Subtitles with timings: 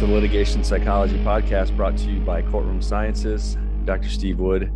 [0.00, 3.58] to the Litigation Psychology Podcast brought to you by Courtroom Sciences.
[3.84, 4.08] Dr.
[4.08, 4.72] Steve Wood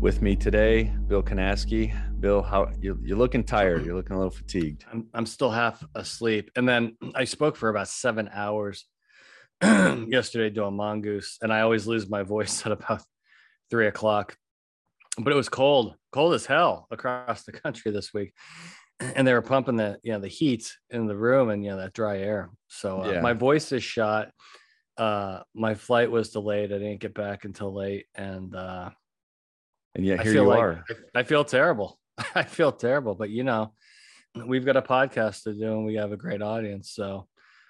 [0.00, 1.94] with me today, Bill Kanasky.
[2.20, 3.84] Bill, how you're, you're looking tired.
[3.84, 4.86] You're looking a little fatigued.
[4.90, 6.50] I'm, I'm still half asleep.
[6.56, 8.86] And then I spoke for about seven hours
[9.62, 13.02] yesterday doing mongoose, and I always lose my voice at about
[13.68, 14.38] three o'clock.
[15.18, 18.32] But it was cold, cold as hell across the country this week
[19.00, 21.76] and they were pumping the you know the heat in the room and you know
[21.78, 22.50] that dry air.
[22.68, 23.20] So uh, yeah.
[23.20, 24.30] my voice is shot.
[24.96, 26.72] Uh my flight was delayed.
[26.72, 28.06] I didn't get back until late.
[28.14, 28.90] And uh
[29.94, 30.84] and yet here you like, are.
[31.14, 31.98] I, I feel terrible.
[32.34, 33.14] I feel terrible.
[33.14, 33.72] But you know
[34.46, 36.90] we've got a podcast to do and we have a great audience.
[36.90, 37.26] So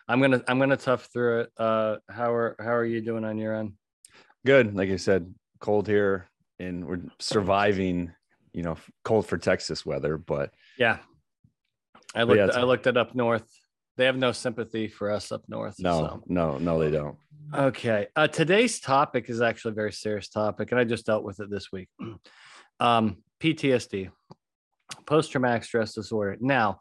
[0.09, 1.51] i'm gonna i'm gonna tough through it.
[1.59, 3.73] Uh how are how are you doing on your end?
[4.45, 4.77] Good.
[4.77, 8.13] Like i said cold here and we're surviving
[8.53, 10.99] you know cold for texas weather but yeah
[12.17, 12.39] I looked.
[12.39, 13.47] Yeah, I looked it up north.
[13.97, 15.77] They have no sympathy for us up north.
[15.79, 16.23] No, so.
[16.27, 17.17] no, no, they don't.
[17.55, 18.09] Okay.
[18.17, 21.51] Uh, today's topic is actually a very serious topic, and I just dealt with it
[21.51, 21.89] this week.
[22.79, 24.11] Um, PTSD,
[25.07, 26.37] post traumatic stress disorder.
[26.39, 26.81] Now,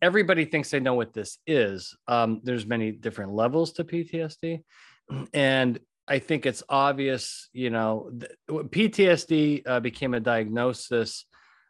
[0.00, 1.96] everybody thinks they know what this is.
[2.08, 4.64] Um, there's many different levels to PTSD,
[5.32, 7.50] and I think it's obvious.
[7.52, 8.10] You know,
[8.50, 11.24] PTSD uh, became a diagnosis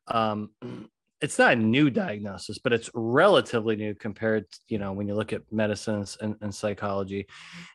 [0.07, 0.49] um,
[1.23, 5.15] it's not a new diagnosis, but it's relatively new compared, to, you know, when you
[5.15, 7.27] look at medicines and, and psychology,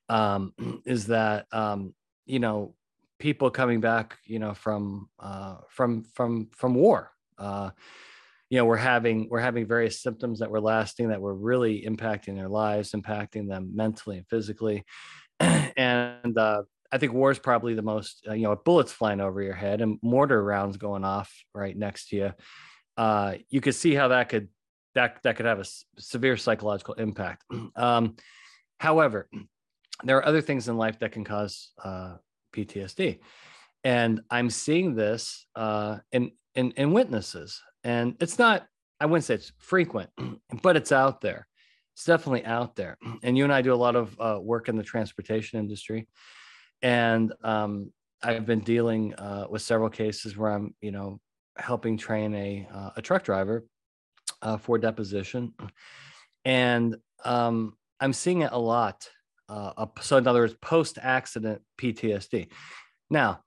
[0.09, 0.53] um,
[0.85, 1.93] is that um,
[2.25, 2.75] you know
[3.19, 7.11] people coming back, you know, from uh, from from from war.
[7.37, 7.71] Uh,
[8.49, 12.35] you know, we're having we're having various symptoms that were lasting that were really impacting
[12.35, 14.83] their lives, impacting them mentally and physically,
[15.39, 19.41] and uh, I think war is probably the most, uh, you know, bullets flying over
[19.41, 22.33] your head and mortar rounds going off right next to you
[22.97, 24.49] uh, you could see how that could
[24.95, 25.65] that that could have a
[25.97, 27.43] severe psychological impact.
[27.75, 28.15] Um,
[28.79, 29.29] however,
[30.03, 32.15] there are other things in life that can cause uh,
[32.55, 33.19] PTSD,
[33.83, 38.65] and I'm seeing this uh, in, in in witnesses, and it's not.
[38.99, 40.09] I wouldn't say it's frequent,
[40.63, 41.47] but it's out there.
[41.93, 42.97] It's definitely out there.
[43.23, 46.07] And you and I do a lot of uh, work in the transportation industry,
[46.81, 47.91] and um,
[48.23, 51.19] I've been dealing uh, with several cases where I'm, you know,
[51.59, 53.65] helping train a uh, a truck driver
[54.41, 55.53] uh, for deposition,
[56.45, 59.09] and um, I'm seeing it a lot.
[59.49, 62.49] Uh, so in other words, post accident PTSD.
[63.09, 63.41] Now,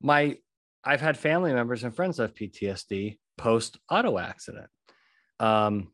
[0.00, 0.38] my
[0.84, 4.68] I've had family members and friends of PTSD post auto accident.
[5.40, 5.88] Um,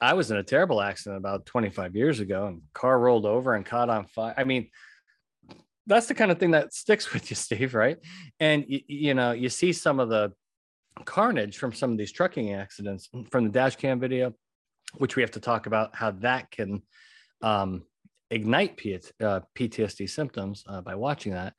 [0.00, 3.66] I was in a terrible accident about 25 years ago, and car rolled over and
[3.66, 4.34] caught on fire.
[4.36, 4.70] I mean,
[5.86, 7.98] that's the kind of thing that sticks with you, Steve, right?
[8.40, 10.32] And you know, you see some of the
[11.04, 14.34] carnage from some of these trucking accidents from the dash cam video,
[14.96, 16.82] which we have to talk about how that can
[17.42, 17.84] um,
[18.30, 21.54] ignite P- uh, PTSD symptoms uh, by watching that.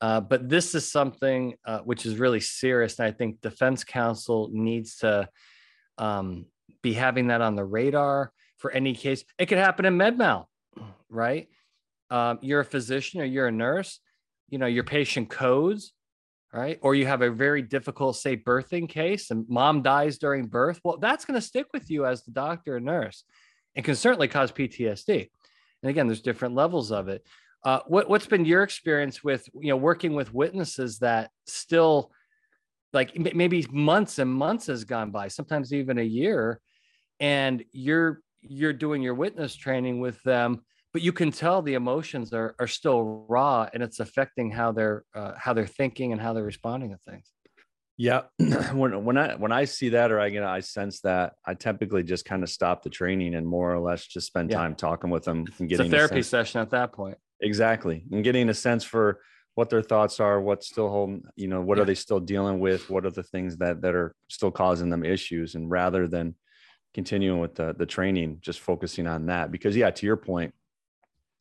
[0.00, 2.98] Uh, but this is something uh, which is really serious.
[2.98, 5.28] And I think defense counsel needs to
[5.98, 6.46] um,
[6.82, 9.24] be having that on the radar for any case.
[9.38, 10.46] It could happen in MedMal,
[11.08, 11.48] right?
[12.10, 14.00] Um, you're a physician or you're a nurse,
[14.48, 15.93] you know, your patient codes
[16.54, 16.78] right?
[16.82, 20.80] Or you have a very difficult, say, birthing case and mom dies during birth.
[20.84, 23.24] Well, that's going to stick with you as the doctor and nurse
[23.74, 25.28] and can certainly cause PTSD.
[25.82, 27.26] And again, there's different levels of it.
[27.64, 32.12] Uh, what, what's been your experience with, you know, working with witnesses that still
[32.92, 36.60] like maybe months and months has gone by, sometimes even a year,
[37.18, 40.62] and you're, you're doing your witness training with them
[40.94, 45.04] but you can tell the emotions are, are still raw and it's affecting how they're
[45.14, 47.30] uh, how they're thinking and how they're responding to things
[47.98, 48.22] yeah
[48.72, 51.52] when when i when i see that or i you know i sense that i
[51.52, 54.56] typically just kind of stop the training and more or less just spend yeah.
[54.56, 58.04] time talking with them and getting it's a therapy a session at that point exactly
[58.10, 59.20] and getting a sense for
[59.56, 61.82] what their thoughts are what's still holding you know what yeah.
[61.82, 65.04] are they still dealing with what are the things that that are still causing them
[65.04, 66.34] issues and rather than
[66.94, 70.52] continuing with the the training just focusing on that because yeah to your point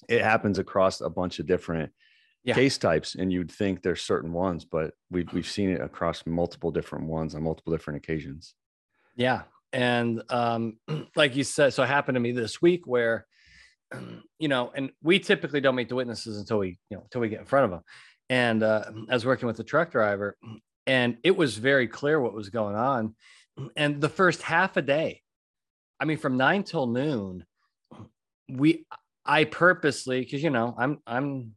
[0.10, 1.92] it happens across a bunch of different
[2.44, 2.54] yeah.
[2.56, 6.72] case types and you'd think there's certain ones but we've, we've seen it across multiple
[6.72, 8.54] different ones on multiple different occasions.
[9.16, 10.78] Yeah and um,
[11.16, 13.26] like you said so it happened to me this week where
[14.40, 17.30] you know and we typically don't meet the witnesses until we you know until we
[17.30, 17.82] get in front of them
[18.30, 20.38] and uh, i was working with the truck driver
[20.86, 23.16] and it was very clear what was going on.
[23.78, 25.22] And the first half a day
[26.00, 27.46] i mean from nine till noon
[28.50, 28.86] we
[29.26, 31.54] I purposely, because you know, I'm I'm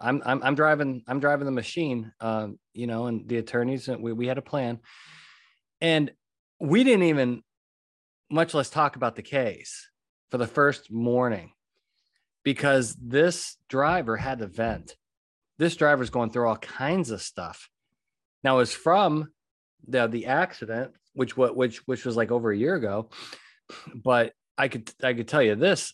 [0.00, 3.96] I'm I'm I'm driving I'm driving the machine, uh, you know, and the attorneys uh,
[3.98, 4.78] we we had a plan,
[5.80, 6.10] and
[6.60, 7.42] we didn't even
[8.30, 9.90] much less talk about the case
[10.30, 11.52] for the first morning
[12.44, 14.96] because this driver had to vent.
[15.58, 17.68] This driver's going through all kinds of stuff.
[18.42, 19.32] Now it's from
[19.86, 23.10] the the accident, which what which which was like over a year ago.
[23.94, 25.92] But I could I could tell you this,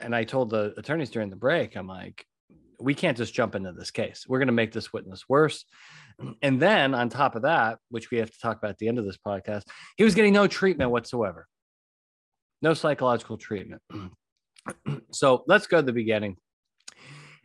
[0.00, 2.24] and I told the attorneys during the break, I'm like,
[2.78, 4.24] we can't just jump into this case.
[4.28, 5.64] We're going to make this witness worse.
[6.40, 8.98] And then on top of that, which we have to talk about at the end
[8.98, 9.64] of this podcast,
[9.98, 11.46] he was getting no treatment whatsoever,
[12.62, 13.82] no psychological treatment.
[15.12, 16.38] so let's go to the beginning.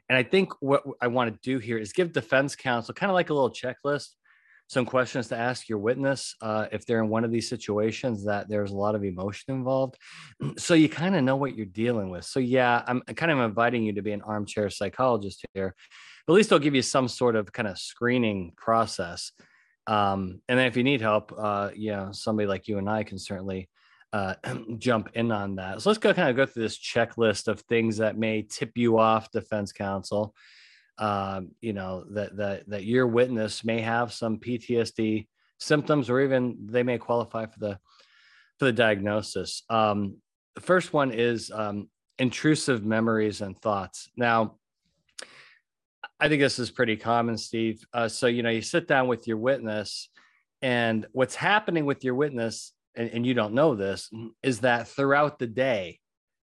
[0.07, 3.13] And I think what I want to do here is give defense counsel kind of
[3.13, 4.11] like a little checklist
[4.71, 8.47] some questions to ask your witness uh, if they're in one of these situations that
[8.47, 9.97] there's a lot of emotion involved.
[10.57, 12.23] So you kind of know what you're dealing with.
[12.23, 15.75] So, yeah, I'm kind of inviting you to be an armchair psychologist here,
[16.25, 19.33] but at least I'll give you some sort of kind of screening process.
[19.87, 23.03] Um, and then if you need help, uh, you know, somebody like you and I
[23.03, 23.69] can certainly
[24.13, 24.35] uh,
[24.77, 25.81] jump in on that.
[25.81, 28.99] So let's go kind of go through this checklist of things that may tip you
[28.99, 30.33] off defense counsel
[30.97, 35.27] um, you know that that that your witness may have some PTSD
[35.59, 37.79] symptoms, or even they may qualify for the
[38.59, 39.63] for the diagnosis.
[39.69, 40.17] Um,
[40.55, 41.89] the first one is um,
[42.19, 44.09] intrusive memories and thoughts.
[44.15, 44.57] Now,
[46.19, 47.83] I think this is pretty common, Steve.
[47.93, 50.09] Uh, so you know, you sit down with your witness,
[50.61, 54.09] and what's happening with your witness, and, and you don't know this,
[54.43, 55.99] is that throughout the day,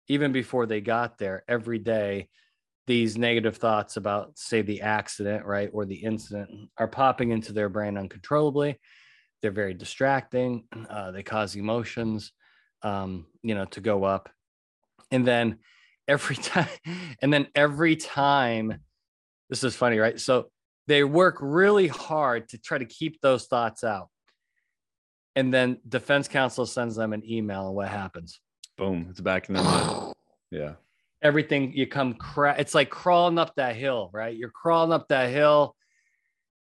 [0.07, 2.29] even before they got there, every day
[2.87, 7.69] these negative thoughts about say the accident right or the incident are popping into their
[7.69, 8.79] brain uncontrollably.
[9.41, 12.31] They're very distracting uh, they cause emotions
[12.81, 14.29] um, you know to go up.
[15.11, 15.59] And then
[16.07, 16.69] every time
[17.21, 18.79] and then every time
[19.49, 20.19] this is funny right?
[20.19, 20.49] So
[20.87, 24.07] they work really hard to try to keep those thoughts out.
[25.35, 28.39] And then defense counsel sends them an email and what happens?
[28.77, 30.13] Boom it's back in the mind.
[30.49, 30.75] Yeah
[31.21, 34.35] everything you come cra- it's like crawling up that hill right?
[34.35, 35.75] You're crawling up that hill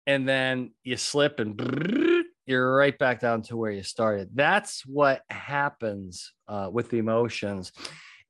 [0.06, 4.30] and then you slip and you're right back down to where you started.
[4.34, 7.72] That's what happens uh, with the emotions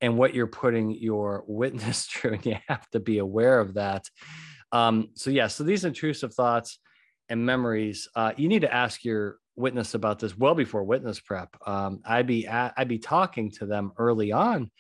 [0.01, 4.09] and what you're putting your witness through and you have to be aware of that.
[4.73, 6.79] Um, so yeah so these intrusive thoughts
[7.29, 11.57] and memories uh, you need to ask your witness about this well before witness prep.
[11.67, 14.71] Um, i'd be i'd be talking to them early on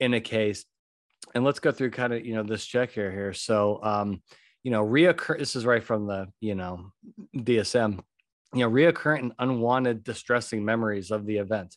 [0.00, 0.64] in a case.
[1.34, 3.32] And let's go through kind of, you know, this check here here.
[3.32, 4.22] So, um,
[4.62, 6.92] you know, reoccur, this is right from the, you know,
[7.36, 8.00] DSM,
[8.54, 11.76] you know, reoccurrent and unwanted distressing memories of the event.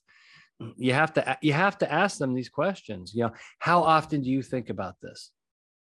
[0.76, 4.30] You have to, you have to ask them these questions, you know, how often do
[4.30, 5.32] you think about this?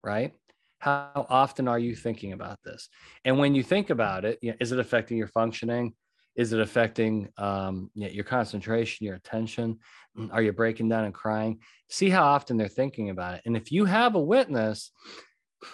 [0.02, 0.32] Right?
[0.78, 2.88] How often are you thinking about this?
[3.24, 5.94] And when you think about it, you know, is it affecting your functioning?
[6.36, 9.78] Is it affecting um, your concentration, your attention?
[10.19, 11.60] Mm, are you breaking down and crying?
[11.88, 13.42] See how often they're thinking about it.
[13.46, 14.90] And if you have a witness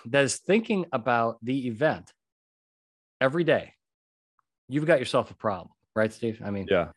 [0.07, 2.13] that is thinking about the event
[3.21, 3.73] every day,
[4.69, 6.41] you've got yourself a problem, right, Steve?
[6.45, 6.89] I mean, yeah.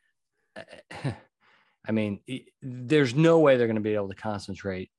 [1.88, 2.20] I mean,
[2.62, 4.90] there's no way they're going to be able to concentrate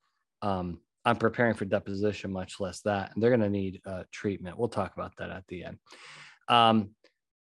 [0.42, 3.12] um, on preparing for deposition, much less that.
[3.14, 4.58] And they're going to need uh, treatment.
[4.58, 5.78] We'll talk about that at the end.
[6.48, 6.90] Um,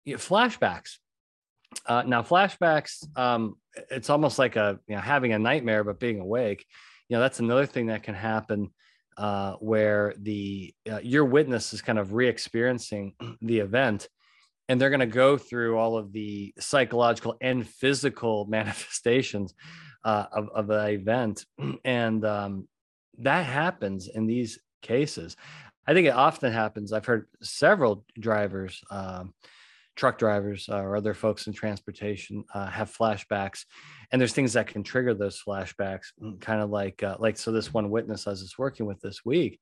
[0.06, 0.98] flashbacks.
[1.86, 3.56] Uh, now, flashbacks, um,
[3.90, 6.66] it's almost like a you know having a nightmare but being awake.
[7.08, 8.70] You know, that's another thing that can happen
[9.16, 14.08] uh, where the uh, your witness is kind of re-experiencing the event,
[14.68, 19.54] and they're going to go through all of the psychological and physical manifestations
[20.04, 21.44] uh, of of the event,
[21.84, 22.68] and um,
[23.18, 25.36] that happens in these cases.
[25.86, 26.92] I think it often happens.
[26.92, 28.82] I've heard several drivers.
[28.90, 29.34] Um,
[29.96, 33.64] truck drivers uh, or other folks in transportation uh, have flashbacks
[34.10, 37.52] and there's things that can trigger those flashbacks mm, kind of like uh, like so
[37.52, 39.60] this one witness i was just working with this week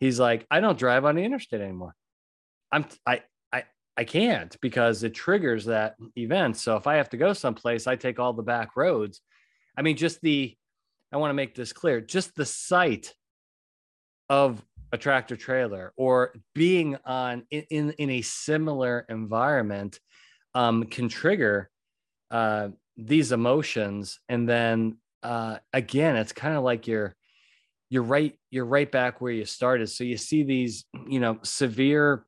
[0.00, 1.94] he's like i don't drive on the interstate anymore.
[2.72, 3.22] I'm i
[3.52, 3.64] i
[3.96, 6.56] i can't because it triggers that event.
[6.56, 9.20] So if i have to go someplace i take all the back roads.
[9.76, 10.56] I mean just the
[11.12, 13.14] i want to make this clear just the sight
[14.28, 20.00] of a tractor trailer or being on in, in, in a similar environment
[20.54, 21.70] um, can trigger
[22.30, 24.20] uh, these emotions.
[24.28, 27.14] And then uh, again it's kind of like you're
[27.90, 29.88] you're right you're right back where you started.
[29.88, 32.24] So you see these you know severe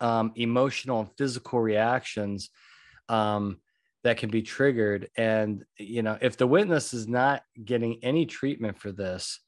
[0.00, 2.50] um, emotional and physical reactions
[3.08, 3.58] um,
[4.04, 5.08] that can be triggered.
[5.16, 9.40] And you know if the witness is not getting any treatment for this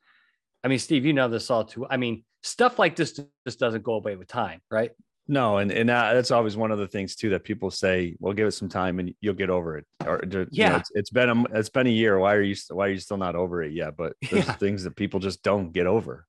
[0.64, 1.86] i mean steve you know this all too.
[1.90, 4.90] I mean stuff like this just doesn't go away with time, right?
[5.28, 8.16] No, and and that's always one of the things too that people say.
[8.18, 9.86] Well, give it some time and you'll get over it.
[10.04, 12.18] Or yeah, you know, it's, it's been a it's been a year.
[12.18, 13.96] Why are you why are you still not over it yet?
[13.96, 14.52] But there's yeah.
[14.54, 16.26] things that people just don't get over.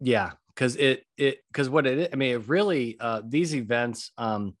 [0.00, 4.56] Yeah, because it it because what it I mean, it really uh, these events um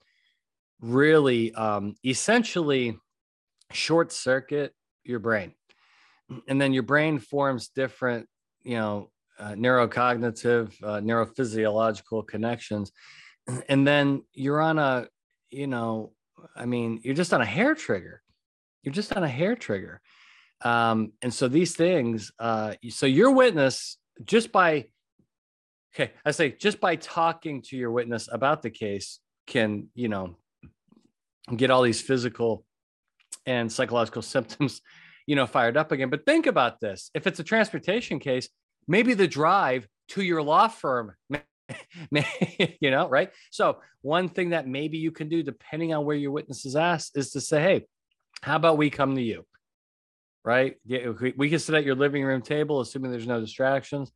[0.80, 2.96] really um essentially
[3.72, 4.72] short circuit
[5.02, 5.54] your brain,
[6.46, 8.28] and then your brain forms different
[8.62, 9.10] you know
[9.40, 12.92] uh, neurocognitive uh, neurophysiological connections.
[13.68, 15.08] And then you're on a
[15.50, 16.12] you know
[16.54, 18.22] i mean you're just on a hair trigger.
[18.82, 20.00] You're just on a hair trigger.
[20.62, 24.86] Um and so these things uh so your witness just by
[25.94, 30.36] okay i say just by talking to your witness about the case can you know
[31.56, 32.64] get all these physical
[33.46, 34.82] and psychological symptoms
[35.26, 36.10] you know fired up again.
[36.10, 37.10] But think about this.
[37.14, 38.48] If it's a transportation case
[38.90, 41.14] maybe the drive to your law firm
[42.80, 43.30] you know, right?
[43.50, 46.76] So one thing that maybe you can do, depending on where your witness is
[47.14, 47.86] is to say, "Hey,
[48.42, 49.46] how about we come to you?"
[50.44, 50.76] Right?
[51.36, 54.10] We can sit at your living room table, assuming there's no distractions,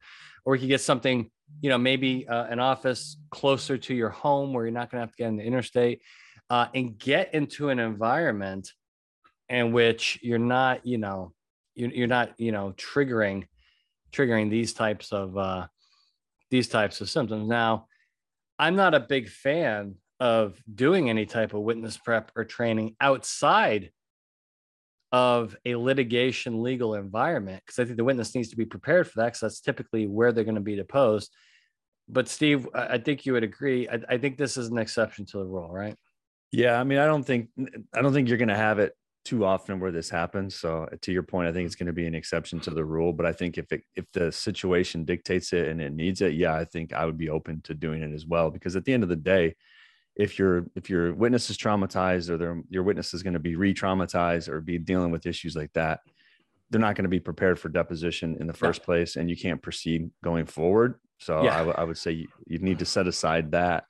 [0.45, 4.53] or we could get something, you know, maybe uh, an office closer to your home
[4.53, 6.01] where you're not going to have to get in the interstate,
[6.51, 8.73] uh, and get into an environment
[9.49, 11.33] in which you're not, you know,
[11.75, 13.47] you're not, you know, triggering
[14.15, 15.67] triggering these types of uh,
[16.51, 17.49] these types of symptoms.
[17.49, 17.87] Now,
[18.59, 23.91] I'm not a big fan of doing any type of witness prep or training outside
[25.13, 29.21] of a litigation legal environment because I think the witness needs to be prepared for
[29.21, 31.33] that because that's typically where they're going to be deposed.
[32.09, 33.89] But Steve, I think you would agree.
[33.89, 35.97] I, I think this is an exception to the rule, right?
[36.53, 37.49] Yeah, I mean, I don't think
[37.95, 38.93] I don't think you're going to have it
[39.25, 40.55] too often where this happens.
[40.55, 43.13] So to your point, I think it's going to be an exception to the rule.
[43.13, 46.55] But I think if it if the situation dictates it and it needs it, yeah,
[46.55, 48.51] I think I would be open to doing it as well.
[48.51, 49.57] Because at the end of the day,
[50.15, 53.57] if your if your witness is traumatized or their your witness is going to be
[53.57, 56.01] re-traumatized or be dealing with issues like that,
[56.71, 58.85] they're not going to be prepared for deposition in the first yeah.
[58.87, 61.01] place, and you can't proceed going forward.
[61.19, 61.55] So yeah.
[61.55, 63.85] I, w- I would say you, you need to set aside that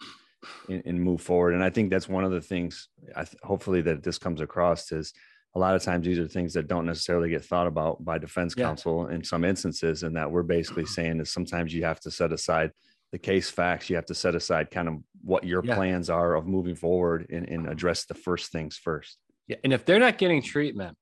[0.69, 1.55] and, and move forward.
[1.55, 2.89] And I think that's one of the things.
[3.17, 5.13] I th- hopefully that this comes across is
[5.55, 8.55] a lot of times these are things that don't necessarily get thought about by defense
[8.55, 9.17] counsel yeah.
[9.17, 12.73] in some instances, and that we're basically saying is sometimes you have to set aside
[13.13, 13.89] the case facts.
[13.89, 15.77] You have to set aside kind of what your yeah.
[15.77, 17.73] plans are of moving forward and, and uh-huh.
[17.73, 19.19] address the first things first.
[19.47, 20.97] Yeah, and if they're not getting treatment,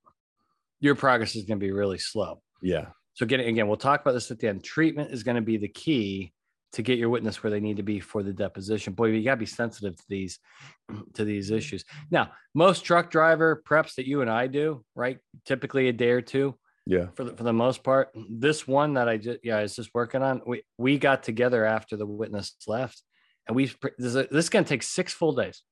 [0.81, 2.43] your progress is going to be really slow.
[2.61, 2.87] Yeah.
[3.15, 4.65] So getting again, we'll talk about this at the end.
[4.65, 6.33] Treatment is going to be the key
[6.73, 8.95] to get your witness where they need to be for the deposition.
[8.95, 10.39] Boy, you got to be sensitive to these
[11.15, 11.85] to these issues.
[12.11, 15.19] Now, most truck driver preps that you and I do, right?
[15.45, 16.55] Typically a day or two.
[16.87, 17.07] Yeah.
[17.15, 19.91] For the, for the most part, this one that I just yeah, I was just
[19.95, 20.43] working on.
[20.47, 23.03] We we got together after the witness left,
[23.47, 23.67] and we
[23.99, 25.63] this, this is going to take six full days.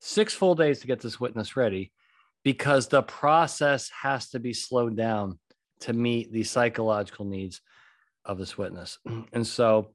[0.00, 1.92] Six full days to get this witness ready,
[2.44, 5.38] because the process has to be slowed down
[5.80, 7.60] to meet the psychological needs
[8.24, 8.98] of this witness.
[9.32, 9.90] And so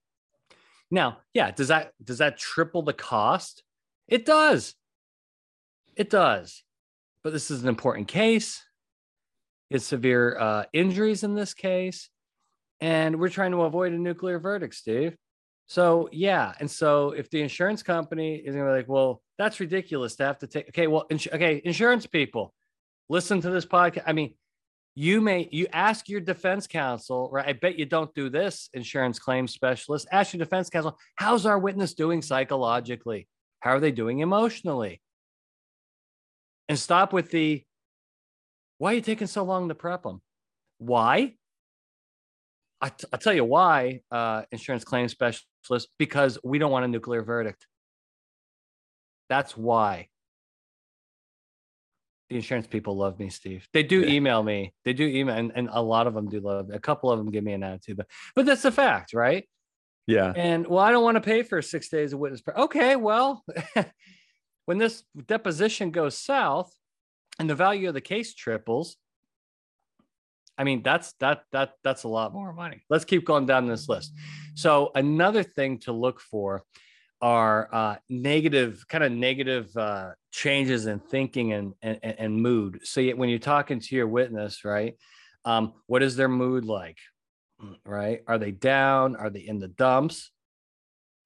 [0.92, 3.64] now, yeah, does that does that triple the cost?
[4.08, 4.76] It does.
[5.96, 6.64] It does.
[7.24, 8.64] But this is an important case.
[9.70, 12.10] It's severe uh, injuries in this case.
[12.82, 15.16] And we're trying to avoid a nuclear verdict, Steve.
[15.68, 16.54] So, yeah.
[16.60, 20.40] And so, if the insurance company is to be like, well, that's ridiculous to have
[20.40, 22.54] to take, okay, well, ins- okay, insurance people,
[23.10, 24.04] listen to this podcast.
[24.08, 24.34] I mean,
[24.96, 29.20] you may you ask your defense counsel right i bet you don't do this insurance
[29.20, 30.08] claims specialist.
[30.12, 33.28] Ask your defense counsel how's our witness doing psychologically?
[33.60, 35.02] How are they doing emotionally?
[36.68, 37.64] And stop with the
[38.78, 40.22] why are you taking so long to prep them
[40.80, 41.36] why?
[42.82, 46.88] I t- i'll tell you why uh, insurance claims specialist because we don't want a
[46.88, 47.68] nuclear verdict.
[49.28, 50.08] That's why
[52.30, 53.68] the insurance people love me, Steve.
[53.74, 54.14] They do yeah.
[54.14, 54.74] email me.
[54.86, 56.70] They do email, and, and a lot of them do love.
[56.70, 56.76] Me.
[56.76, 59.48] A couple of them give me an attitude, but but that's the fact, right?
[60.08, 60.34] Yeah.
[60.36, 62.42] And well, I don't want to pay for six days of witness.
[62.56, 63.44] Okay, well,
[64.66, 66.72] when this deposition goes south,
[67.40, 68.98] and the value of the case triples,
[70.58, 72.84] I mean that's that that that's a lot more money.
[72.90, 74.14] Let's keep going down this list.
[74.56, 76.64] So another thing to look for
[77.22, 82.80] are uh, negative, kind of negative uh, changes in thinking and, and, and mood.
[82.84, 84.96] So when you're talking to your witness, right?
[85.46, 86.98] Um, what is their mood like?
[87.86, 88.22] Right?
[88.28, 89.16] Are they down?
[89.16, 90.32] Are they in the dumps?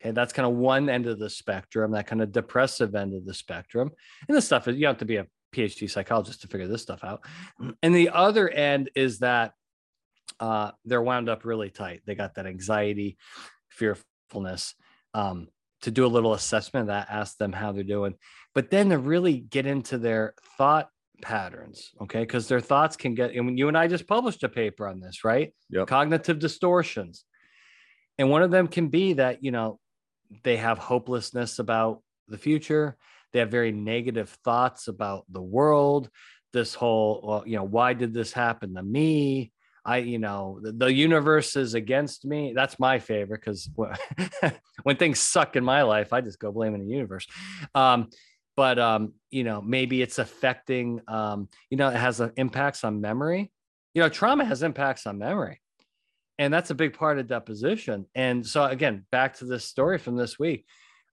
[0.01, 3.25] Okay, that's kind of one end of the spectrum, that kind of depressive end of
[3.25, 3.91] the spectrum.
[4.27, 7.03] And this stuff is you have to be a PhD psychologist to figure this stuff
[7.03, 7.23] out.
[7.81, 9.53] And the other end is that
[10.39, 12.01] uh, they're wound up really tight.
[12.05, 13.17] They got that anxiety,
[13.69, 14.75] fearfulness.
[15.13, 15.47] Um,
[15.83, 18.15] to do a little assessment of that, ask them how they're doing,
[18.53, 20.89] but then to really get into their thought
[21.21, 22.21] patterns, okay?
[22.21, 25.23] Because their thoughts can get, and you and I just published a paper on this,
[25.23, 25.53] right?
[25.69, 25.87] Yep.
[25.87, 27.25] Cognitive distortions.
[28.17, 29.79] And one of them can be that, you know,
[30.43, 32.97] they have hopelessness about the future.
[33.31, 36.09] They have very negative thoughts about the world.
[36.51, 39.51] This whole, well, you know, why did this happen to me?
[39.85, 42.53] I, you know, the, the universe is against me.
[42.55, 43.69] That's my favorite because
[44.83, 47.27] when things suck in my life, I just go blaming the universe.
[47.75, 48.09] Um,
[48.55, 51.01] but um, you know, maybe it's affecting.
[51.07, 53.51] Um, you know, it has impacts on memory.
[53.93, 55.59] You know, trauma has impacts on memory,
[56.37, 58.05] and that's a big part of deposition.
[58.15, 60.65] And so, again, back to this story from this week.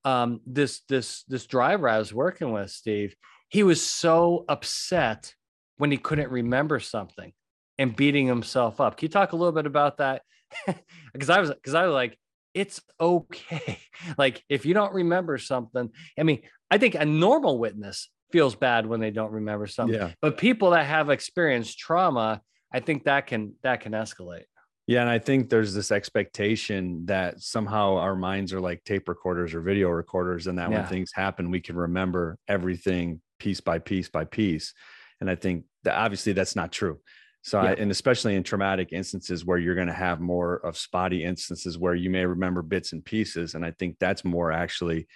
[0.05, 3.15] Um, this this this driver I was working with, Steve,
[3.49, 5.35] he was so upset
[5.79, 7.33] when he couldn't remember something
[7.81, 8.99] and beating himself up.
[8.99, 10.23] Can you talk a little bit about that?
[11.13, 12.17] Because I was because I was like,
[12.55, 13.79] it's okay.
[14.17, 18.87] Like if you don't remember something, I mean, I think a normal witness feels bad
[18.87, 19.99] when they don't remember something.
[19.99, 20.13] Yeah.
[20.23, 22.41] But people that have experienced trauma,
[22.73, 24.45] I think that can that can escalate.
[24.87, 29.55] Yeah, and I think there's this expectation that somehow our minds are like tape recorders
[29.55, 30.81] or video recorders, and that Yeah.
[30.81, 34.75] when things happen, we can remember everything piece by piece by piece.
[35.21, 37.01] And I think that obviously that's not true.
[37.43, 41.25] So, I, and especially in traumatic instances where you're going to have more of spotty
[41.25, 45.09] instances where you may remember bits and pieces, and I think that's more actually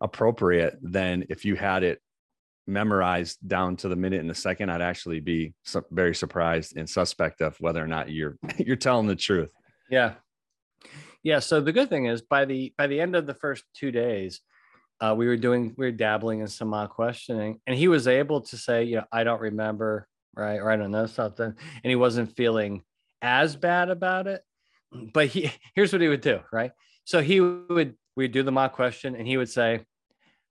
[0.00, 2.00] appropriate than if you had it
[2.66, 4.70] memorized down to the minute and the second.
[4.70, 5.54] I'd actually be
[5.90, 9.50] very surprised and suspect of whether or not you're you're telling the truth.
[9.90, 10.14] Yeah.
[11.22, 11.38] Yeah.
[11.38, 14.40] So the good thing is by the by the end of the first two days,
[15.00, 18.40] uh, we were doing we were dabbling in some mock questioning, and he was able
[18.42, 21.96] to say, you know, I don't remember, right, or I don't know something, and he
[21.96, 22.82] wasn't feeling
[23.20, 24.42] as bad about it.
[25.12, 26.72] But he here's what he would do, right?
[27.04, 29.84] So he would we'd do the mock question, and he would say,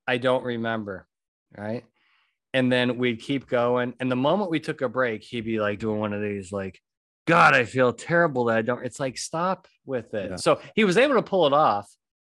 [0.08, 1.08] I don't remember,
[1.58, 1.86] right?
[2.54, 3.94] And then we'd keep going.
[4.00, 6.80] And the moment we took a break, he'd be like doing one of these, like,
[7.26, 8.84] God, I feel terrible that I don't.
[8.86, 10.32] It's like stop with it.
[10.32, 10.36] Yeah.
[10.38, 11.88] So he was able to pull it off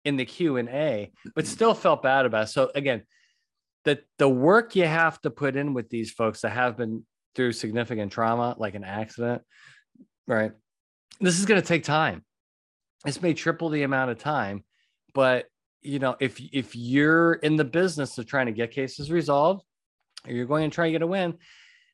[0.04, 1.48] in the Q and A, but mm.
[1.48, 2.50] still felt bad about it.
[2.50, 3.02] So again,
[3.84, 7.04] the the work you have to put in with these folks that have been
[7.36, 9.42] through significant trauma, like an accident,
[10.26, 10.52] right?
[11.20, 12.24] This is going to take time.
[13.04, 14.64] This may triple the amount of time,
[15.14, 15.46] but
[15.82, 19.64] you know, if if you're in the business of trying to get cases resolved,
[20.26, 21.34] or you're going to try to get a win,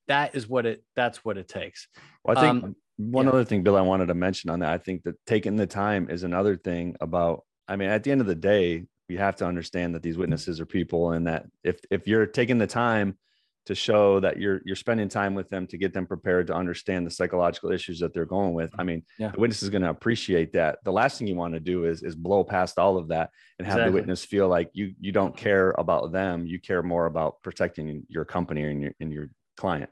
[0.08, 1.88] that is what it that's what it takes.
[2.24, 3.32] Well, I think Um, one yeah.
[3.32, 4.72] other thing, Bill, I wanted to mention on that.
[4.72, 7.44] I think that taking the time is another thing about.
[7.68, 10.60] I mean, at the end of the day, we have to understand that these witnesses
[10.60, 13.18] are people, and that if if you're taking the time
[13.66, 17.06] to show that you're you're spending time with them to get them prepared to understand
[17.06, 19.30] the psychological issues that they're going with, I mean, Yeah.
[19.30, 20.78] the witness is going to appreciate that.
[20.84, 23.66] The last thing you want to do is is blow past all of that and
[23.66, 23.90] have Exactly.
[23.90, 28.04] the witness feel like you you don't care about them, you care more about protecting
[28.08, 29.90] your company and your and your client.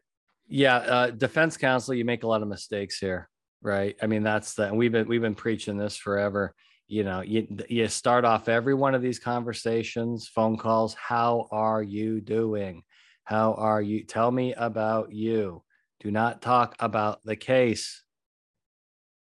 [0.48, 3.28] Yeah, uh, defense counsel, you make a lot of mistakes here,
[3.62, 3.96] right?
[4.02, 6.54] I mean, that's the and we've been we've been preaching this forever.
[6.88, 10.94] You know, you you start off every one of these conversations, phone calls.
[10.94, 12.82] How are you doing?
[13.30, 14.02] How are you?
[14.02, 15.62] Tell me about you.
[16.00, 18.02] Do not talk about the case.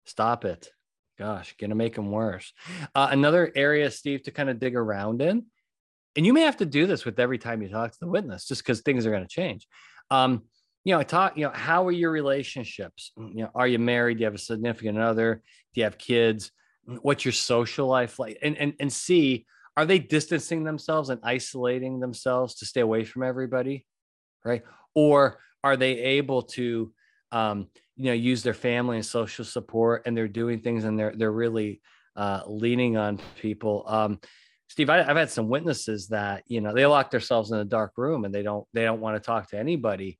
[0.05, 0.69] Stop it.
[1.17, 2.53] Gosh, gonna make them worse.
[2.95, 5.47] Uh, another area, Steve, to kind of dig around in,
[6.15, 8.47] and you may have to do this with every time you talk to the witness,
[8.47, 9.67] just because things are to change.
[10.09, 10.43] Um,
[10.85, 13.11] you know, talk, you know, how are your relationships?
[13.17, 14.15] You know, are you married?
[14.15, 15.43] Do you have a significant other?
[15.73, 16.53] Do you have kids?
[17.01, 18.37] What's your social life like?
[18.41, 19.45] And and and see,
[19.79, 23.85] are they distancing themselves and isolating themselves to stay away from everybody?
[24.43, 24.61] Right.
[24.93, 26.91] Or are they able to
[27.31, 31.13] um, you know, use their family and social support and they're doing things and they're
[31.15, 31.79] they're really
[32.17, 33.85] uh leaning on people.
[33.87, 34.19] Um
[34.67, 37.93] Steve, I, I've had some witnesses that you know they lock themselves in a dark
[37.95, 40.19] room and they don't they don't want to talk to anybody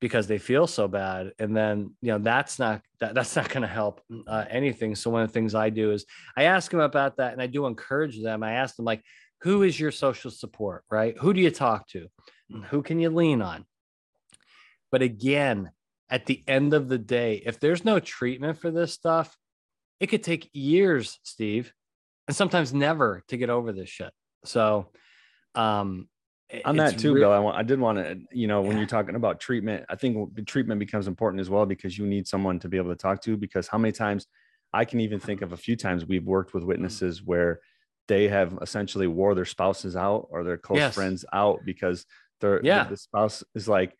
[0.00, 1.32] because they feel so bad.
[1.38, 4.94] And then you know that's not that, that's not going to help uh, anything.
[4.94, 7.46] So one of the things i do is i ask them about that and i
[7.46, 8.42] do encourage them.
[8.42, 9.04] I ask them like
[9.42, 10.84] who is your social support?
[10.90, 11.16] Right?
[11.18, 12.08] Who do you talk to?
[12.70, 13.64] Who can you lean on?
[14.90, 15.70] But again
[16.08, 19.36] at the end of the day if there's no treatment for this stuff
[20.00, 21.72] it could take years steve
[22.26, 24.12] and sometimes never to get over this shit.
[24.44, 24.88] So
[25.54, 26.08] um
[26.64, 27.32] on that too, re- Bill.
[27.32, 28.78] I want, I did want to, you know, when Yeah.
[28.78, 32.58] you're talking about treatment, I think treatment becomes important as well because you need someone
[32.60, 33.36] to be able to talk to.
[33.36, 34.26] Because how many times
[34.72, 37.60] I can even think of a few times we've worked with witnesses where
[38.08, 40.94] they have essentially wore their spouses out or their close Yes.
[40.94, 42.06] friends out because
[42.40, 42.84] their Yeah.
[42.84, 43.96] the spouse is like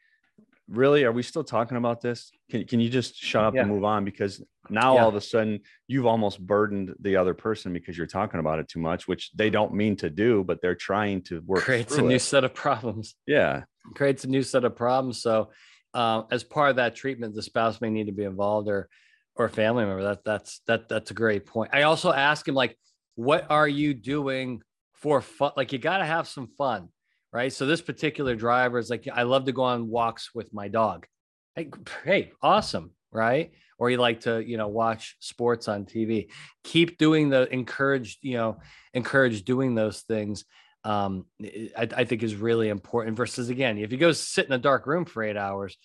[0.71, 3.63] really are we still talking about this can, can you just shut up Yeah.
[3.63, 5.03] and move on because now Yeah.
[5.03, 8.69] all of a sudden you've almost burdened the other person because you're talking about it
[8.69, 11.97] too much which they don't mean to do but they're trying to work creates a
[11.99, 13.15] through new set of problems.
[13.27, 15.21] yeah creates a new set of problems.
[15.23, 15.51] So,
[15.95, 18.89] uh, as part of that treatment, the spouse may need to be involved or
[19.35, 20.03] or a family member.
[20.03, 21.71] That that's that that's a great point.
[21.73, 22.77] I also ask him like,
[23.17, 24.61] what are you doing
[24.93, 25.53] for fun?
[25.57, 26.91] Like, you got to have some fun,
[27.33, 27.53] right?
[27.53, 31.07] So this particular driver is like, I love to go on walks with my dog.
[31.55, 31.71] Hey,
[32.05, 33.53] hey, awesome, right?
[33.79, 36.29] Or you like to, you know, watch sports on TV.
[36.65, 38.61] Keep doing the encourage, you know,
[38.95, 40.45] encourage doing those things
[40.85, 43.17] um, I, I think is really important.
[43.17, 45.77] Versus again, if you go sit in a dark room for eight hours,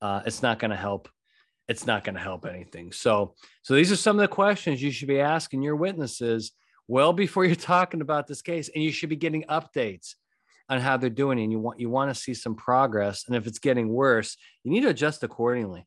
[0.00, 1.08] uh, it's not going to help.
[1.68, 2.92] It's not going to help anything.
[2.92, 6.52] So, so these are some of the questions you should be asking your witnesses
[6.88, 10.14] well before you're talking about this case, and you should be getting updates
[10.68, 11.40] on how they're doing.
[11.40, 13.24] And you want you want to see some progress.
[13.26, 15.86] And if it's getting worse, you need to adjust accordingly.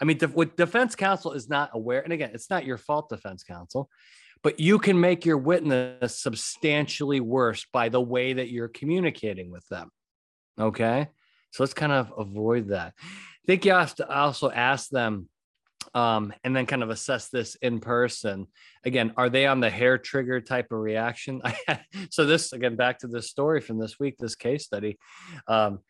[0.00, 3.44] I mean, what defense counsel is not aware, and again, it's not your fault, defense
[3.44, 3.88] counsel,
[4.42, 9.66] but you can make your witness substantially worse by the way that you're communicating with
[9.68, 9.90] them.
[10.58, 11.08] Okay.
[11.52, 12.94] So let's kind of avoid that.
[13.00, 15.28] I think you have to also ask them
[15.94, 18.46] um, and then kind of assess this in person.
[18.84, 21.42] Again, are they on the hair trigger type of reaction?
[22.10, 24.98] so, this again, back to this story from this week, this case study.
[25.46, 25.80] Um,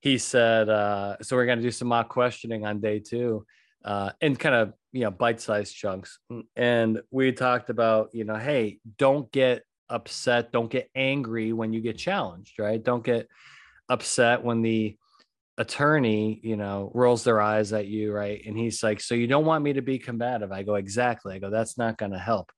[0.00, 3.44] he said, uh, so we're going to do some mock questioning on day two
[3.84, 6.18] uh, and kind of you know bite-sized chunks
[6.56, 11.80] and we talked about you know hey don't get upset don't get angry when you
[11.80, 13.28] get challenged right don't get
[13.88, 14.96] upset when the
[15.58, 19.44] attorney you know rolls their eyes at you right and he's like so you don't
[19.44, 22.50] want me to be combative i go exactly i go that's not going to help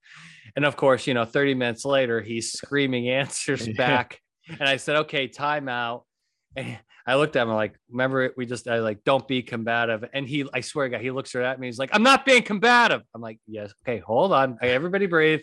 [0.55, 4.97] and of course you know 30 minutes later he's screaming answers back and i said
[4.97, 6.05] okay time out
[6.57, 10.05] and I looked at him like, remember we just I like don't be combative.
[10.13, 11.67] And he, I swear to God, he looks right at me.
[11.67, 13.03] He's like, I'm not being combative.
[13.15, 14.59] I'm like, yes, okay, hold on.
[14.61, 15.41] Hey, everybody breathe.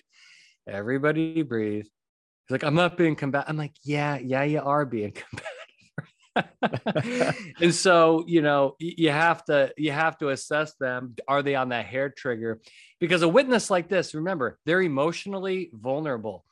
[0.67, 1.83] Everybody breathe.
[1.83, 3.49] He's like, I'm not being combative.
[3.49, 5.56] I'm like, yeah, yeah, you are being combative.
[7.61, 11.15] and so, you know, you have to you have to assess them.
[11.27, 12.61] Are they on that hair trigger?
[12.99, 16.45] Because a witness like this, remember, they're emotionally vulnerable.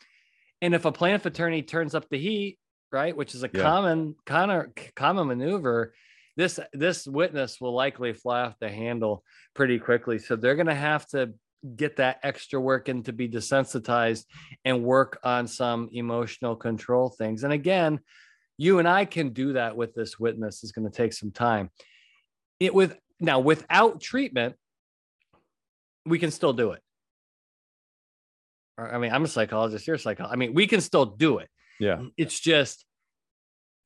[0.61, 2.59] And if a plaintiff attorney turns up the heat,
[2.91, 3.61] right, which is a Yeah.
[3.61, 5.93] common kind of common maneuver,
[6.37, 10.19] this this witness will likely fly off the handle pretty quickly.
[10.19, 11.33] So they're going to have to
[11.75, 14.25] get that extra work in to be desensitized
[14.63, 17.43] and work on some emotional control things.
[17.43, 17.99] And again,
[18.57, 20.63] you and I can do that with this witness.
[20.63, 21.69] It's going to take some time.
[22.59, 24.55] It with now without treatment,
[26.05, 26.81] we can still do it.
[28.77, 29.87] I mean, I'm a psychologist.
[29.87, 30.33] You're a psychologist.
[30.33, 31.49] I mean, we can still do it.
[31.79, 32.85] yeah It's just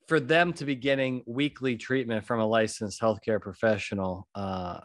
[0.08, 4.80] for them to be getting weekly treatment from a licensed healthcare professional uh,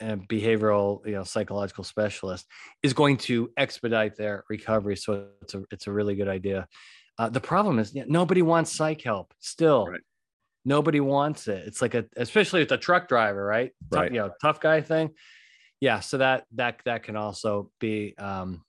[0.00, 2.46] and behavioral, you know, psychological specialist
[2.82, 4.96] is going to expedite their recovery.
[4.96, 6.66] So it's a it's a really good idea.
[7.20, 9.34] Uh, the problem is yeah, nobody wants psych help.
[9.40, 10.00] Still, Right.
[10.64, 11.66] nobody wants it.
[11.66, 13.72] It's like a especially with a truck driver, right?
[13.92, 14.10] Tough- Right.
[14.12, 15.10] you know, tough guy thing.
[15.80, 16.00] Yeah.
[16.00, 18.64] So that that that can also be um,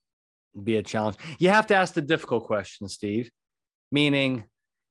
[0.62, 1.16] be a challenge.
[1.40, 3.32] You have to ask the difficult question, Steve.
[3.90, 4.44] Meaning,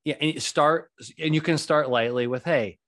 [0.07, 2.79] yeah, and you start and you can start lightly with, "Hey,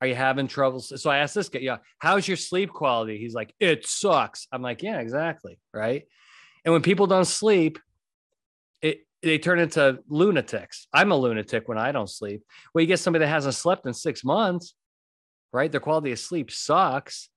[0.00, 3.34] are you having troubles?" So I asked this guy, "Yeah, how's your sleep quality?" He's
[3.34, 6.04] like, "It sucks." I'm like, "Yeah, exactly, right."
[6.64, 7.78] And when people don't sleep,
[9.22, 10.88] they turn into lunatics.
[10.92, 12.42] I'm a lunatic when I don't sleep.
[12.74, 14.74] Well, you get somebody that hasn't slept in six months,
[15.52, 15.70] right?
[15.70, 17.28] Their quality of sleep sucks.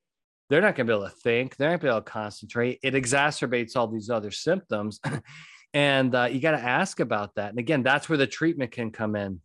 [0.49, 1.55] They're not going to be able to think.
[1.55, 2.79] They're not going to be able to concentrate.
[2.83, 4.99] It exacerbates all these other symptoms.
[5.73, 7.49] and uh, you got to ask about that.
[7.49, 9.41] And again, that's where the treatment can come in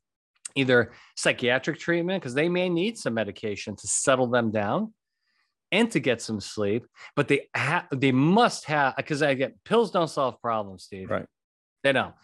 [0.54, 4.92] either psychiatric treatment, because they may need some medication to settle them down
[5.72, 9.90] and to get some sleep, but they have they must have because I get pills
[9.90, 11.10] don't solve problems, Steve.
[11.10, 11.26] Right.
[11.82, 12.14] They don't.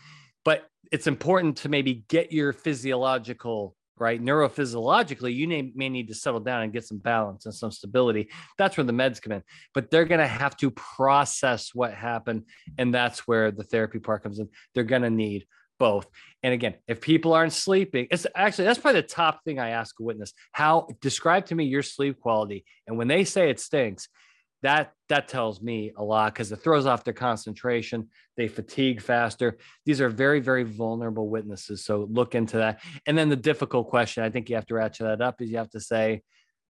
[0.45, 6.15] But it's important to maybe get your physiological right neurophysiologically you may, may need to
[6.15, 8.29] settle down and get some balance and some stability.
[8.59, 9.43] That's where the meds come in.
[9.75, 12.45] But they're going to have to process what happened
[12.79, 14.49] and that's where the therapy part comes in.
[14.75, 15.47] They're going to need
[15.79, 16.07] both.
[16.43, 19.99] And again if people aren't sleeping it's actually that's probably the top thing i ask
[20.01, 20.33] a witness.
[20.53, 24.09] How describe to me your sleep quality and when they say it stinks
[24.67, 28.09] that that tells me a lot because it throws off their concentration.
[28.37, 29.59] They fatigue faster.
[29.85, 32.81] These are very very vulnerable witnesses so look into that.
[33.07, 35.59] And then the difficult question i think you have to ratchet that up is you
[35.59, 36.23] have to say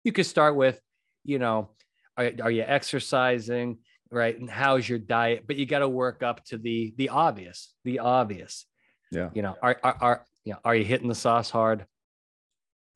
[0.04, 0.78] you could start with
[1.24, 1.70] you know
[2.18, 3.78] are, are you exercising
[4.11, 4.38] right?
[4.38, 5.44] And how's your diet?
[5.48, 8.66] But you got to work up to the the obvious the obvious.
[9.12, 9.30] Yeah.
[9.35, 11.87] you know are, are are you know are you hitting the sauce hard?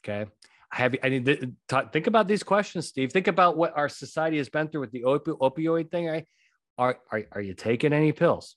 [0.03, 0.27] Okay
[0.71, 3.13] have you, I mean, to talk, think about these questions, Steve.
[3.13, 6.07] Think about what our society has been through with the opi- opioid thing.
[6.07, 6.27] Right?
[6.79, 8.57] Are, are are you taking any pills?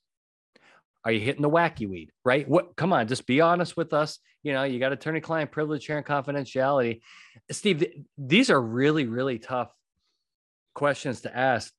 [1.04, 2.12] Are you hitting the wacky weed?
[2.24, 2.48] Right?
[2.48, 2.76] What?
[2.76, 4.18] Come on, just be honest with us.
[4.42, 7.00] You know, you got attorney-client privilege here and confidentiality.
[7.50, 9.72] Steve, th- these are really, really tough
[10.74, 11.72] questions to ask.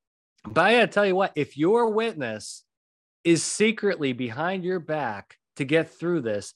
[0.44, 2.64] But I gotta tell you what, if your witness
[3.24, 6.54] is secretly behind your back to get through this,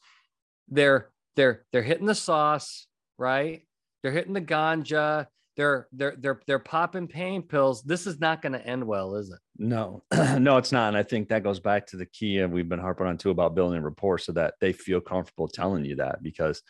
[0.68, 2.88] they're they're they're hitting the sauce,
[3.18, 3.64] right?
[4.04, 5.28] They're hitting the ganja.
[5.58, 7.82] They're they're they're they're popping pain pills.
[7.84, 9.40] This is not going to end well, is it?
[9.58, 10.04] No,
[10.40, 10.88] no, it's not.
[10.90, 13.30] And I think that goes back to the key and we've been harping on too
[13.32, 16.62] about building rapport so that they feel comfortable telling you that because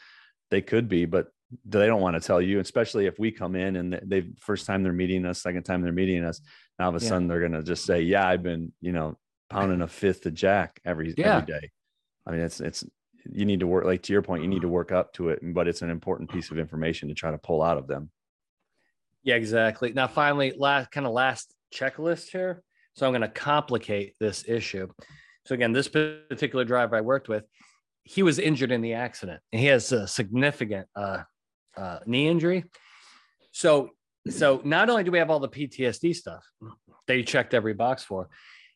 [0.50, 1.28] they could be, but
[1.66, 4.82] they don't want to tell you, especially if we come in and they first time
[4.82, 6.42] they're meeting us, second time they're meeting us.
[6.80, 7.10] Now all of a Yeah.
[7.10, 9.18] sudden they're gonna just say, Yeah, I've been, you know,
[9.52, 11.36] pounding a fifth of jack every Yeah.
[11.36, 11.70] every day.
[12.26, 12.84] I mean, it's it's
[13.32, 15.40] you need to work like to your point, you need to work up to it,
[15.42, 18.10] but it's an important piece of information to try to pull out of them.
[19.24, 19.92] Yeah, exactly.
[19.94, 22.64] Now, finally, last kind of last checklist here.
[22.94, 24.88] So I'm going to complicate this issue.
[25.46, 27.44] So again, this particular driver I worked with,
[28.04, 31.24] he was injured in the accident, and he has a significant uh,
[31.78, 32.66] uh, knee injury.
[33.52, 33.92] So,
[34.30, 36.44] so not only do we have all the PTSD stuff
[37.08, 38.30] that you checked every box for,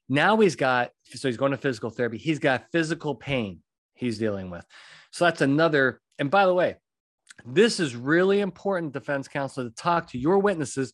[0.09, 2.17] now he's got so he's going to physical therapy.
[2.17, 3.59] He's got physical pain
[4.03, 4.65] he's dealing with.
[5.11, 6.01] So that's another.
[6.19, 6.75] And by the way,
[7.45, 10.93] this is really important, defense counsel, to talk to your witnesses,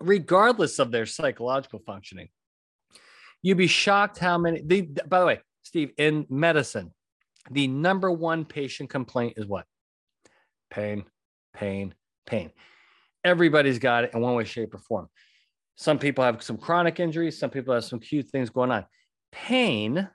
[0.00, 2.28] regardless of their psychological functioning.
[3.42, 4.62] You'd be shocked how many.
[4.64, 6.92] The, by the way, Steve, in medicine,
[7.50, 9.66] the number one patient complaint is what?
[10.70, 11.04] Pain,
[11.52, 11.94] pain,
[12.26, 12.50] pain.
[13.22, 15.08] Everybody's got it in one way, shape, or form.
[15.76, 17.38] Some people have some chronic injuries.
[17.38, 18.86] Some people have some acute things going on.
[19.32, 20.08] Pain,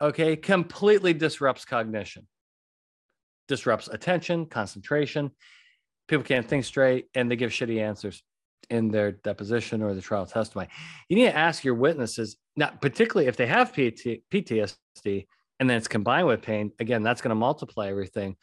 [0.00, 2.26] okay, completely disrupts cognition
[3.50, 5.32] disrupts attention, concentration.
[6.06, 8.22] People can't think straight and they give shitty answers
[8.70, 10.68] in their deposition or the trial testimony.
[11.08, 15.26] You need to ask your witnesses, not particularly if they have PT, PTSD
[15.58, 16.70] and then it's combined with pain.
[16.78, 18.36] Again, that's going to multiply everything.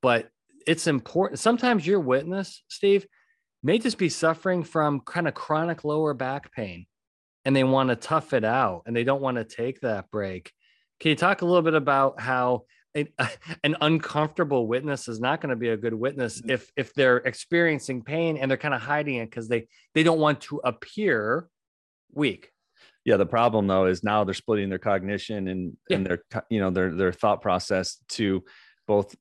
[0.00, 0.30] But
[0.66, 1.38] it's important.
[1.40, 3.06] Sometimes your witness, Steve,
[3.62, 6.86] may just be suffering from kind of chronic lower back pain
[7.44, 10.52] and they want to tough it out and they don't want to take that break.
[11.04, 12.62] Can you talk a little bit about how
[12.94, 13.08] an,
[13.62, 16.52] an uncomfortable witness is not going to be a good witness mm-hmm.
[16.52, 20.18] if if they're experiencing pain and they're kind of hiding it because they they don't
[20.18, 21.50] want to appear
[22.10, 22.52] weak.
[23.04, 25.96] Yeah, the problem though is now they're splitting their cognition and Yeah.
[25.98, 28.42] and their you know their their thought process to
[28.86, 29.14] both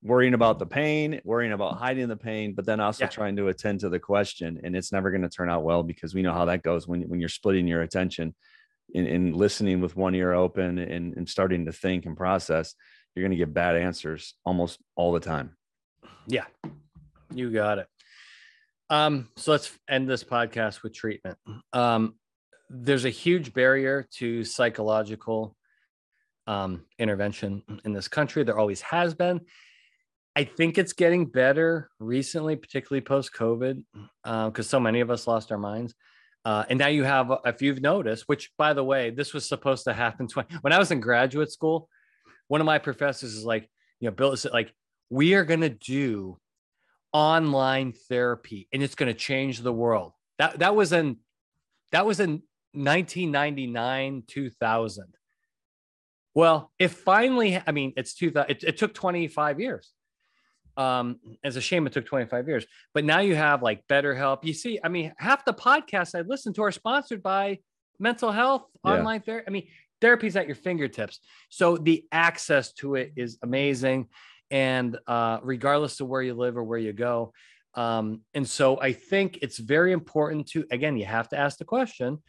[0.00, 1.82] worrying about the pain, worrying about mm-hmm.
[1.84, 3.08] hiding the pain, but then also Yeah.
[3.08, 4.60] trying to attend to the question.
[4.62, 7.02] And it's never going to turn out well because we know how that goes when
[7.08, 8.36] when you're splitting your attention
[8.94, 12.74] and, and listening with one ear open and, and starting to think and process.
[13.14, 15.56] You're going to get bad answers almost all the time.
[16.26, 16.44] Yeah,
[17.34, 17.86] you got it.
[18.90, 21.36] Um, so let's end this podcast with treatment.
[21.72, 22.14] Um,
[22.70, 25.56] there's a huge barrier to psychological
[26.46, 28.44] um, intervention in this country.
[28.44, 29.40] There always has been.
[30.36, 33.82] I think it's getting better recently, particularly post COVID,
[34.24, 35.94] because so many of us lost our minds.
[36.48, 39.84] Uh, and now you have, if you've noticed, which by the way, this was supposed
[39.84, 41.90] to happen tw- when I was in graduate school.
[42.46, 43.68] One of my professors is like,
[44.00, 44.72] you know, Bill is like,
[45.10, 46.38] we are going to do
[47.12, 50.12] online therapy and it's going to change the world.
[50.38, 51.18] That that was in
[51.92, 55.04] that was in 1999 2000.
[56.34, 59.92] Well, it finally I mean it's 2000 it, it took 25 years.
[60.78, 62.64] Um it's a shame it took 25 years.
[62.94, 64.44] But now you have like BetterHelp.
[64.44, 67.58] You see, I mean half the podcasts I listen to are sponsored by
[67.98, 68.92] mental health Yeah.
[68.92, 69.44] online therapy.
[69.48, 69.66] I mean
[70.00, 71.18] therapy's at your fingertips.
[71.50, 74.06] So the access to it is amazing
[74.50, 77.32] and uh, regardless of where you live or where you go.
[77.74, 81.64] Um, and so I think it's very important to, again, you have to ask the
[81.66, 82.22] question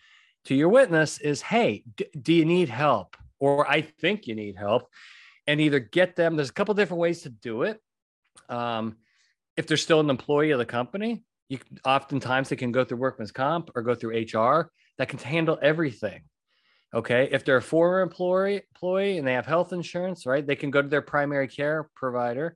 [0.45, 3.15] to your witness is, hey, d- do you need help?
[3.39, 4.87] Or I think you need help.
[5.47, 7.79] And either get them, there's a couple different ways to do it.
[8.47, 8.97] Um,
[9.57, 13.31] if they're still an employee of the company, you oftentimes they can go through workman's
[13.31, 16.21] comp or go through HR that can handle everything.
[16.93, 17.29] Okay.
[17.31, 20.81] If they're a former employee employee and they have health insurance, right, they can go
[20.81, 22.55] to their primary care provider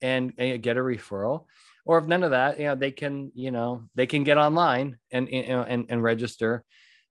[0.00, 1.46] and, and get a referral.
[1.84, 4.98] Or if none of that, you know, they can, you know, they can get online
[5.10, 6.64] and you know, and, and register,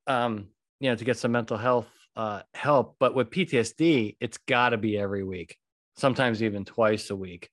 [0.08, 0.48] um,
[0.80, 2.98] you know, to get some mental health uh, help.
[3.00, 5.58] But with PTSD, it's got to be every week,
[5.96, 7.50] sometimes even twice a week,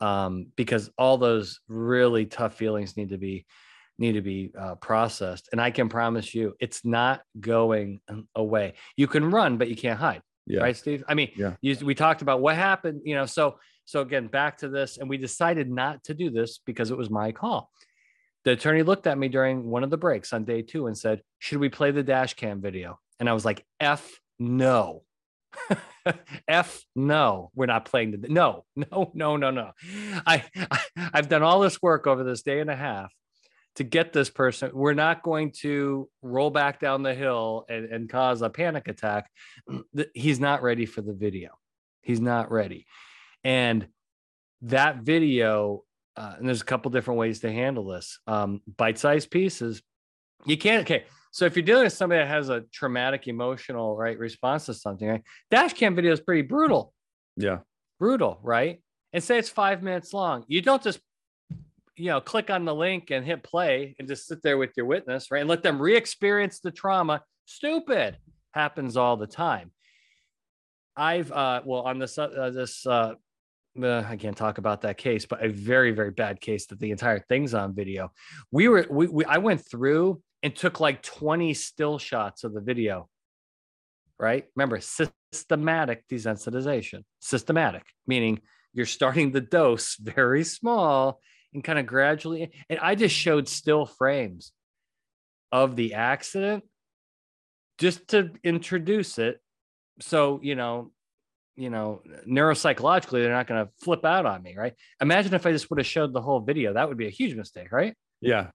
[0.00, 3.46] um, because all those really tough feelings need to be
[3.96, 5.48] need to be uh, processed.
[5.52, 8.00] And I can promise you, it's not going
[8.34, 8.74] away.
[8.96, 10.62] You can run, but you can't hide, Yeah.
[10.62, 11.04] right, Steve?
[11.06, 11.54] I mean, Yeah.
[11.60, 13.26] you, we talked about what happened, you know.
[13.26, 16.96] So So again, back to this, and we decided not to do this because it
[16.96, 17.70] was my call.
[18.44, 21.22] The attorney looked at me during one of the breaks on day two and said,
[21.38, 22.98] Should we play the dash cam video?
[23.20, 25.02] And I was like, F no.
[26.46, 29.70] F no, we're not playing the no, no, no, no, no.
[30.26, 30.80] I, I
[31.12, 33.12] I've done all this work over this day and a half
[33.76, 34.70] to get this person.
[34.72, 39.30] We're not going to roll back down the hill and, and cause a panic attack.
[40.14, 41.50] He's not ready for the video.
[42.02, 42.86] He's not ready.
[43.42, 43.88] And
[44.62, 45.84] that video,
[46.16, 48.18] uh, and there's a couple different ways to handle this.
[48.26, 49.82] Um, bite-sized pieces.
[50.46, 50.82] You can't.
[50.82, 54.74] Okay, so if you're dealing with somebody that has a traumatic emotional right response to
[54.74, 55.22] something, right?
[55.50, 56.94] Dash cam video is pretty brutal.
[57.36, 57.58] Yeah,
[57.98, 58.80] brutal, right?
[59.12, 60.44] And say it's five minutes long.
[60.46, 61.00] You don't just
[61.96, 64.86] you know click on the link and hit play and just sit there with your
[64.86, 65.40] witness, right?
[65.40, 67.20] And let them re-experience the trauma.
[67.46, 68.16] Stupid
[68.52, 69.72] happens all the time.
[70.96, 73.14] I've uh, well on this uh, this uh,
[73.82, 76.92] uh, I can't talk about that case, but a very very bad case that the
[76.92, 78.12] entire thing's on video.
[78.52, 82.60] We were we, we I went through and took like 20 still shots of the
[82.60, 83.08] video.
[84.20, 84.44] Right?
[84.54, 87.02] Remember systematic desensitization.
[87.18, 88.40] Systematic meaning
[88.74, 91.20] you're starting the dose very small
[91.54, 94.52] and kind of gradually and I just showed still frames
[95.50, 96.64] of the accident
[97.78, 99.40] just to introduce it
[100.00, 100.90] so you know
[101.54, 105.52] you know neuropsychologically they're not going to flip out on me right imagine if i
[105.52, 108.48] just would have showed the whole video that would be a huge mistake right yeah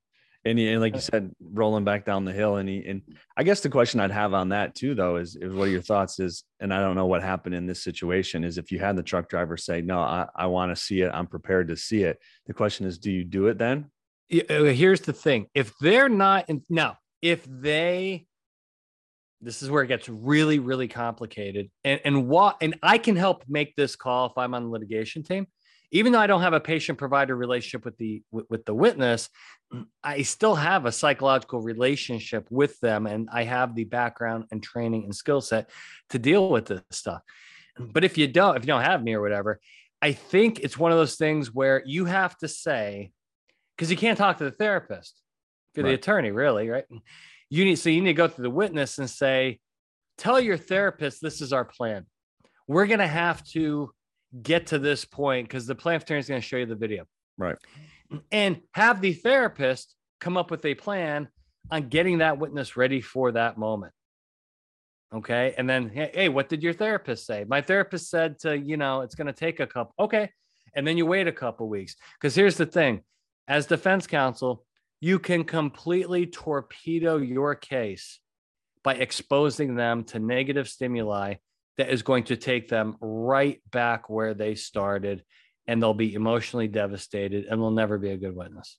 [0.46, 3.02] and, and like you said rolling back down the hill and he and
[3.38, 5.82] i guess the question i'd have on that too though is, is what are your
[5.82, 8.96] thoughts is and i don't know what happened in this situation is if you had
[8.96, 12.04] the truck driver say no i, I want to see it i'm prepared to see
[12.04, 13.92] it the question is do you do it then?
[14.30, 15.48] Here's the thing.
[15.56, 18.26] If they're not in, now if they
[19.42, 23.44] this is where it gets really really complicated and and what and i can help
[23.48, 25.48] make this call if i'm on the litigation team
[25.92, 29.30] even though i don't have a patient provider relationship with the with, the witness
[30.04, 35.04] i still have a psychological relationship with them and i have the background and training
[35.04, 35.70] and skill set
[36.10, 37.22] to deal with this stuff.
[37.80, 39.60] But if you don't if you don't have me or whatever
[40.02, 43.12] i think it's one of those things where you have to say
[43.80, 45.22] because you can't talk to the therapist.
[45.74, 45.92] You're right.
[45.92, 46.84] the attorney really right?
[47.50, 49.60] You need so you need to go to the witness and say
[50.18, 52.06] tell your therapist this is our plan.
[52.68, 53.92] We're going to have to
[54.42, 57.06] get to this point because the plan attorney is going to show you the video.
[57.38, 57.58] Right.
[58.32, 61.30] And have the therapist come up with a plan
[61.72, 63.94] on getting that witness ready for that moment.
[65.14, 67.44] Okay and then hey what did your therapist say?
[67.48, 70.30] My therapist said to you know it's going to take a couple okay
[70.76, 71.96] and then you wait a couple weeks.
[72.20, 73.02] Because here's the thing
[73.48, 74.66] as defense counsel
[75.02, 78.20] you can completely torpedo your case
[78.84, 81.36] by exposing them to negative stimuli
[81.80, 85.24] that is going to take them right back where they started
[85.68, 88.78] and they'll be emotionally devastated and they'll never be a good witness.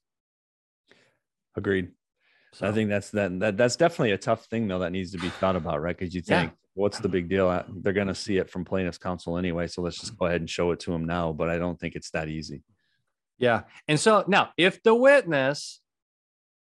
[1.57, 1.89] Agreed.
[2.53, 5.19] So, i think that's that, that that's definitely a tough thing though that needs to
[5.19, 5.97] be thought about right?
[5.97, 6.57] Because you think yeah.
[6.75, 7.49] what's the big deal?
[7.49, 10.41] Uh, they're going to see it from plaintiff's counsel anyway so let's just go ahead
[10.41, 12.63] and show it to them now but i don't think it's that easy.
[13.39, 13.63] Yeah.
[13.89, 15.81] And so now if the witness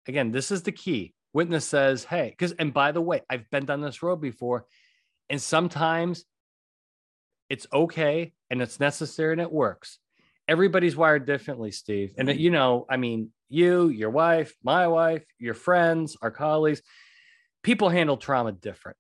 [0.07, 1.15] again, this is the key.
[1.33, 4.67] Witness says, hey, because, and by the way, I've been down this road before,
[5.31, 6.25] and sometimes
[7.49, 9.99] it's okay and it's necessary and it works.
[10.49, 12.13] Everybody's wired differently, Steve.
[12.19, 16.83] And, you know, I mean, you, your wife, my wife, your friends, our colleagues,
[17.63, 18.99] people handle trauma different,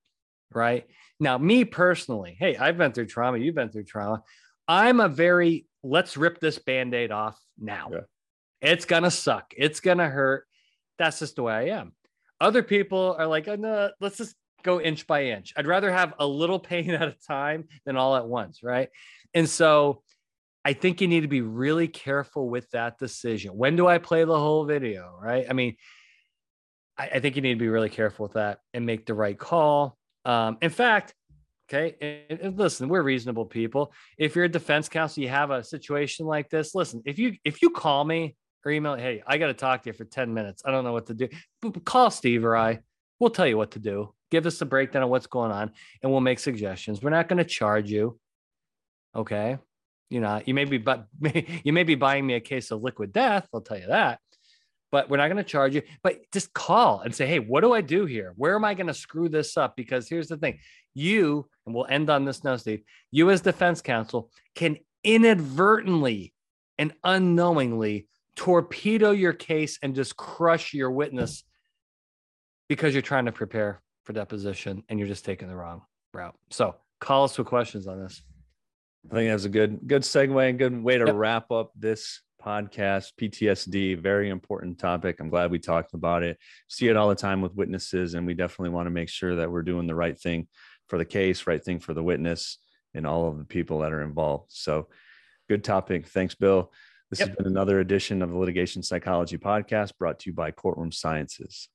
[0.52, 0.86] right?
[1.18, 4.22] Now, me personally, hey, I've been through trauma, you've been through trauma.
[4.66, 7.90] I'm a very let's rip this band aid off now.
[7.92, 7.98] Yeah.
[8.62, 9.52] It's going to suck.
[9.56, 10.46] It's going to hurt
[11.00, 11.92] that's just the way I am.
[12.40, 15.52] Other people are like, oh, no, let's just go inch by inch.
[15.56, 18.62] I'd rather have a little pain at a time than all at once.
[18.62, 18.88] Right.
[19.34, 20.02] And so
[20.64, 23.56] I think you need to be really careful with that decision.
[23.56, 25.18] When do I play the whole video?
[25.20, 25.46] Right.
[25.48, 25.76] I mean,
[26.98, 29.38] I, I think you need to be really careful with that and make the right
[29.38, 29.96] call.
[30.24, 31.14] Um, in fact,
[31.68, 33.92] okay, and, and listen, we're reasonable people.
[34.18, 36.74] If you're a defense counsel, you have a situation like this.
[36.74, 39.88] Listen, if you if you call me or email, hey, I got to talk to
[39.88, 40.62] you for 10 minutes.
[40.66, 41.28] I don't know what to do.
[41.84, 42.80] Call Steve or I.
[43.20, 44.14] We'll tell you what to do.
[44.30, 47.02] Give us a breakdown of what's going on and we'll make suggestions.
[47.02, 48.18] We're not going to charge you.
[49.14, 49.58] Okay.
[50.08, 51.06] You know, you may be, but
[51.64, 53.46] you may be buying me a case of liquid death.
[53.52, 54.20] I'll tell you that.
[54.90, 55.82] But we're not going to charge you.
[56.02, 58.32] But just call and say, hey, what do I do here?
[58.36, 59.76] Where am I going to screw this up?
[59.76, 60.58] Because here's the thing
[60.94, 66.32] you, and we'll end on this now, Steve, you as defense counsel can inadvertently
[66.78, 71.44] and unknowingly torpedo your case and just crush your witness
[72.70, 75.82] because you're trying to prepare for deposition and you're just taking the wrong
[76.14, 76.36] route.
[76.50, 78.22] So call us with questions on this.
[79.10, 81.14] I think that's a good good segue, and good way to Yep.
[81.16, 83.12] wrap up this podcast.
[83.20, 85.18] PTSD, very important topic.
[85.18, 86.38] I'm glad we talked about it.
[86.68, 89.50] See it all the time with witnesses, and we definitely want to make sure that
[89.50, 90.46] we're doing the right thing
[90.88, 92.58] for the case, right thing for the witness,
[92.94, 94.52] and all of the people that are involved.
[94.52, 94.88] So,
[95.48, 96.06] good topic.
[96.06, 96.72] Thanks, Bill.
[97.10, 100.92] This has been another edition of the Litigation Psychology Podcast brought to you by Courtroom
[100.92, 101.68] Sciences.